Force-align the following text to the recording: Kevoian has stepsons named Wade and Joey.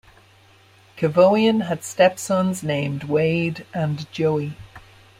Kevoian 0.97 1.67
has 1.67 1.85
stepsons 1.85 2.63
named 2.63 3.03
Wade 3.03 3.67
and 3.71 4.11
Joey. 4.11 4.53